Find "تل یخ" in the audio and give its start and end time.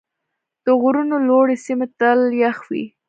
1.99-2.57